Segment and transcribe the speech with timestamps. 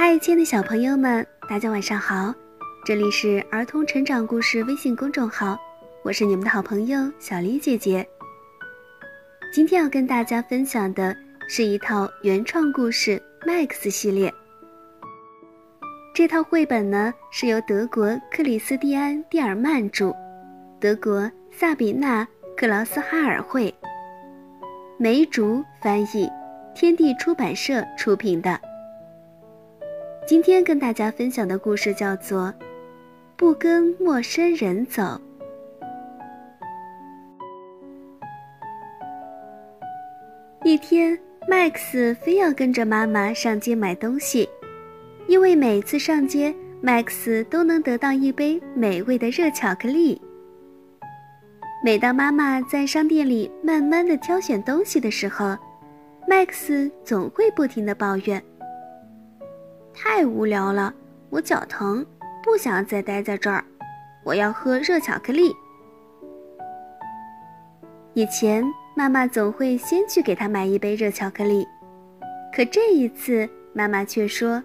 [0.00, 2.32] 嗨，亲爱的小朋友们，大家晚上好！
[2.84, 5.58] 这里是儿童成长故事微信公众号，
[6.04, 8.08] 我是你们的好朋友小黎姐姐。
[9.52, 11.16] 今天要跟大家分享的
[11.48, 14.32] 是一套原创故事《Max》系列。
[16.14, 20.14] 这套绘本呢是由德国克里斯蒂安·蒂尔曼著，
[20.78, 22.22] 德国萨比娜·
[22.56, 23.74] 克劳斯哈尔绘，
[24.96, 26.30] 梅竹翻译，
[26.72, 28.60] 天地出版社出品的。
[30.28, 32.48] 今天跟大家分享的故事叫做
[33.34, 35.02] 《不跟陌生人走》。
[40.62, 44.46] 一天，Max 非要跟着妈妈上街买东西，
[45.28, 50.20] 因为每次上街，Max 都能得到一杯美味的热巧克力。
[51.82, 55.56] 每当妈妈在商店里慢慢的挑选东西的时候
[56.28, 58.44] ，Max 总会不停的抱怨。
[60.00, 60.94] 太无聊了，
[61.28, 62.06] 我脚疼，
[62.40, 63.64] 不想再待在这儿。
[64.22, 65.52] 我要喝热巧克力。
[68.14, 71.66] 以前妈妈总会先去给他买一杯热巧克力，
[72.54, 74.62] 可这一次妈妈却说：“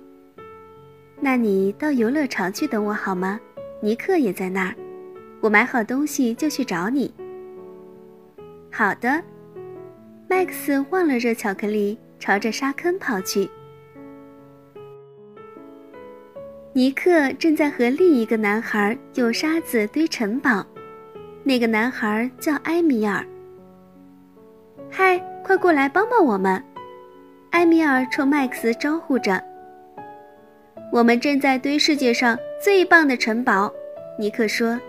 [1.19, 3.39] 那你到游乐场去等我好吗？
[3.81, 4.75] 尼克也在那儿，
[5.41, 7.11] 我买好东西就去找你。”
[8.71, 9.23] 好的
[10.29, 13.49] ，Max 忘了热巧克力，朝着沙坑跑去。
[16.75, 20.65] 尼克正在和另一个男孩用沙子堆城堡，
[21.43, 23.23] 那个男孩叫埃米尔。
[24.89, 26.61] 嗨，快过来帮帮我们！
[27.51, 29.39] 埃米尔冲麦克斯招呼着。
[30.91, 33.71] 我们正在堆世界上最棒的城堡，
[34.17, 34.79] 尼克说。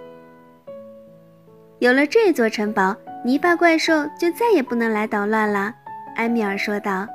[1.80, 5.74] 有了这座城堡，泥巴怪兽就再也不能来捣乱了，
[6.16, 7.06] 埃米尔说道。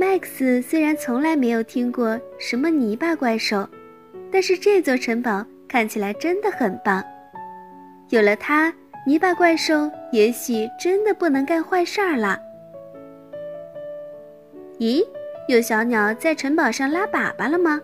[0.00, 3.68] Max 虽然从来没有听过什么泥巴怪兽，
[4.32, 7.04] 但是这座城堡看起来真的很棒。
[8.08, 8.72] 有了它，
[9.06, 12.40] 泥巴怪兽也许真的不能干坏事儿了。
[14.78, 15.06] 咦，
[15.48, 17.78] 有小鸟在城堡上拉粑粑了吗？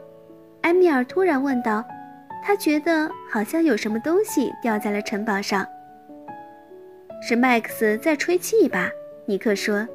[0.62, 1.84] 埃米尔突然问道。
[2.43, 5.66] 他觉得好像有什么东西掉在了城堡上。
[7.21, 8.88] 是 Max 在吹气吧？
[9.27, 9.87] 尼克说。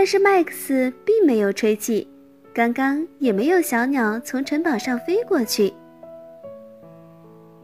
[0.00, 2.08] 但是麦克斯并没有吹气，
[2.54, 5.74] 刚刚也没有小鸟从城堡上飞过去。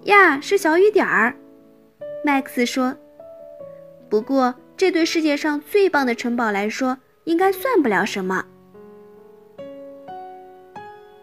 [0.02, 1.34] 呀，是小雨点儿，
[2.22, 2.94] 麦克斯说。
[4.10, 8.44] 不过这对世界上最棒的城堡来说，应该算不了什么。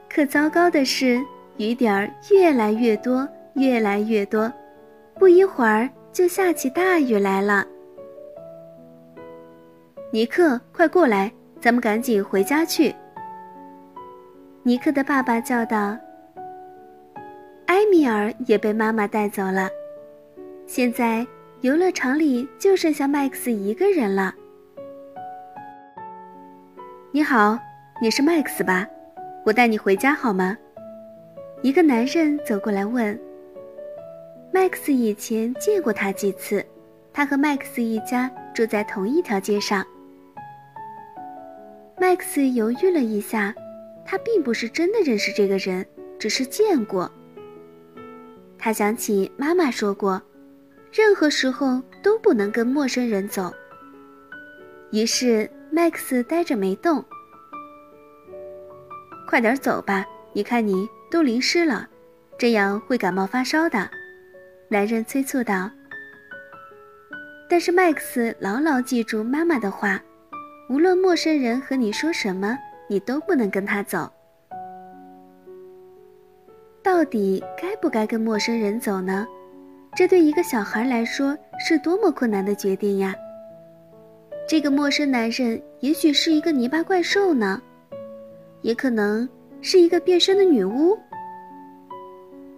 [0.09, 1.24] 可糟糕的是，
[1.57, 4.51] 雨点儿越来越多，越来越多，
[5.19, 7.68] 不一会儿就下起大雨来了。
[10.13, 12.94] 尼克，快过来，咱们赶紧回家去。
[14.62, 15.97] 尼克的爸爸叫道。
[17.66, 19.68] 埃米尔也被妈妈带走了，
[20.68, 21.25] 现在
[21.62, 24.31] 游乐场里就剩下麦克斯一个人了。
[27.12, 27.57] 你好，
[28.00, 28.88] 你是麦克斯吧？
[29.44, 30.56] 我带你回家好吗？
[31.63, 33.19] 一个男人走过来问。
[34.51, 36.63] 麦克斯以前见过他几次，
[37.12, 39.84] 他和麦克斯一家住在同一条街上。
[42.03, 43.56] 麦克斯犹豫了一下，
[44.06, 45.86] 他并不是真的认识这个人，
[46.19, 47.09] 只是见过。
[48.58, 50.22] 他想起妈妈说过，
[50.92, 53.50] 任何时候都不能跟陌生人走。
[54.92, 57.02] 于是麦克斯呆着没动。
[59.25, 61.88] 快点走吧，你看你都淋湿了，
[62.38, 63.90] 这样会感冒发烧的。
[64.68, 65.72] 男人催促道。
[67.47, 70.03] 但是麦克斯牢牢记住妈妈的话。
[70.74, 72.58] 无论陌生人和你说什么，
[72.88, 74.12] 你都不能跟他走。
[76.82, 79.28] 到底该不该跟陌生人走呢？
[79.96, 83.14] 这对一个小孩来说是多么困难的决定呀！
[84.48, 87.62] 这个陌生男人也许是一个泥巴怪兽呢，
[88.64, 89.30] 也可能
[89.62, 90.98] 是一个变身的女巫，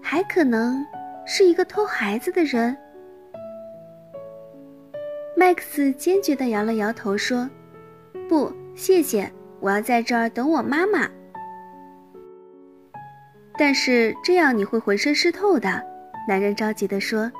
[0.01, 0.85] 还可能
[1.25, 2.77] 是一个偷孩子的人。
[5.35, 7.49] 麦克斯坚决地摇了摇头说。
[8.27, 11.09] 不，谢谢，我要在这儿等我妈妈。
[13.57, 15.81] 但是这样你会浑身湿透的，
[16.27, 17.31] 男人着急地说。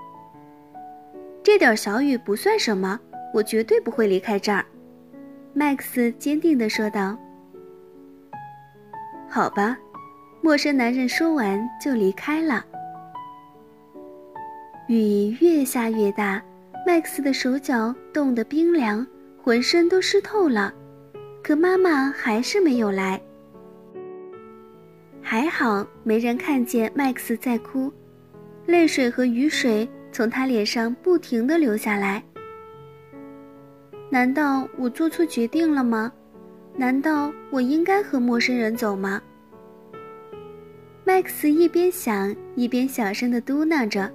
[1.44, 3.00] 这点小雨不算什么，
[3.34, 4.66] 我绝对不会离开这儿。
[5.54, 7.18] 麦克斯坚定地说道。
[9.28, 9.78] 好吧，
[10.42, 12.66] 陌生男人说完就离开了。
[14.88, 16.42] 雨越下越大，
[16.86, 19.06] 麦克斯的手脚冻得冰凉。
[19.46, 20.74] 浑身都湿透了，
[21.44, 23.22] 可妈妈还是没有来。
[25.22, 27.94] 还好没人看见麦克斯在哭，
[28.66, 32.24] 泪水和雨水从他脸上不停的流下来。
[34.10, 36.12] 难道我做错决定了吗？
[36.76, 39.22] 难道我应该和陌生人走吗？
[41.04, 44.12] 麦克斯一边想一边小声的嘟囔着：“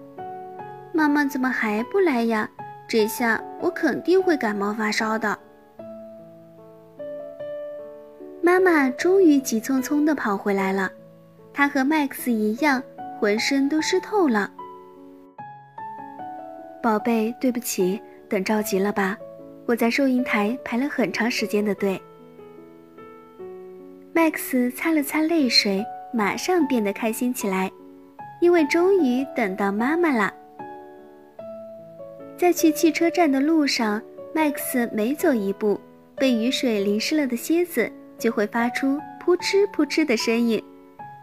[0.93, 2.51] 妈妈怎么还不来呀？
[2.91, 5.39] 这下我肯定会感冒发烧的。”
[8.43, 10.91] 妈妈终于急匆匆地跑回来了，
[11.55, 12.83] 她和麦克斯一样，
[13.21, 14.51] 浑身都湿透了。
[16.83, 19.17] 宝贝，对不起，等着急了吧？
[19.67, 22.03] 我在收银台排了很长时间的队。
[24.13, 27.71] 麦克斯擦了擦泪水，马上变得开心起来，
[28.41, 30.35] 因为终于等到妈妈了。
[32.41, 34.01] 在去汽车站的路上，
[34.33, 35.79] 麦克斯每走一步，
[36.17, 37.87] 被雨水淋湿了的靴子。
[38.17, 40.63] 就会发出扑哧扑哧的声音，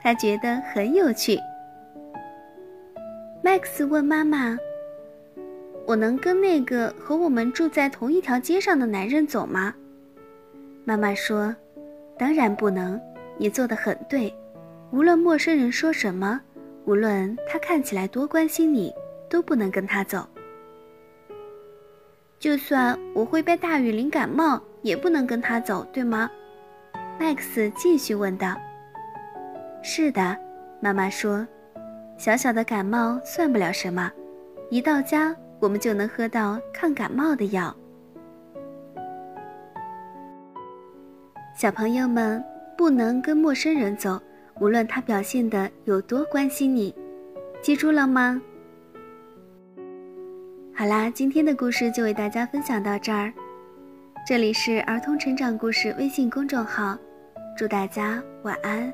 [0.04, 1.40] 他觉得很有趣。
[3.44, 4.56] 麦克斯问妈妈
[5.88, 9.74] ：“我能跟那个和我们住在同一条街上的男人走吗？”
[10.86, 11.56] 妈妈说
[12.18, 13.00] ：“当然不能，
[13.38, 14.32] 你做的很对。
[14.92, 16.40] 无论陌生人说什么，
[16.86, 18.94] 无论他看起来多关心你，
[19.28, 20.28] 都不能跟他走。
[22.40, 26.30] 就算我会被大雨淋感冒，也不能跟他走，对吗？”
[27.20, 28.56] 麦克斯继续问道
[29.82, 30.38] ：“是的，
[30.80, 31.46] 妈妈说，
[32.16, 34.12] 小小的感冒算不了什么，
[34.70, 37.76] 一到家我们就能喝到抗感冒的药。”
[41.58, 42.44] 小朋友们
[42.78, 44.22] 不能跟陌生人走，
[44.60, 46.94] 无论他表现的有多关心你，
[47.64, 48.40] 记住了吗？
[50.78, 53.34] 好啦，今天的故事就为大家分享到这儿，
[54.28, 56.96] 这里是儿童成长故事微信公众号。
[57.58, 58.94] 祝大家晚安。